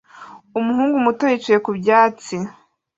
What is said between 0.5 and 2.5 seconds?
Umuhungu muto yicaye ku byatsi